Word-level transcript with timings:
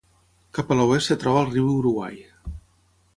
Cap 0.57 0.69
a 0.69 0.77
l'oest 0.79 1.13
es 1.15 1.19
troba 1.23 1.43
el 1.45 1.51
riu 1.51 1.69
Uruguai. 1.75 2.17